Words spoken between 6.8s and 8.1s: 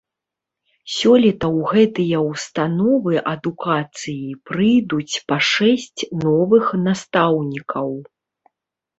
настаўнікаў.